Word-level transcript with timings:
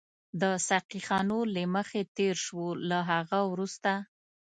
د 0.41 0.43
ساقي 0.67 0.99
خانو 1.07 1.39
له 1.53 1.63
مخې 1.75 2.01
تېر 2.17 2.35
شوو، 2.45 2.67
له 2.89 2.99
هغه 3.11 3.39
وروسته. 3.51 3.91